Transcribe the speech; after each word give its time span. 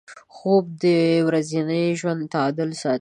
خوب 0.35 0.65
د 0.83 0.85
ورځني 1.27 1.85
ژوند 1.99 2.21
تعادل 2.33 2.69
ساتي 2.81 2.99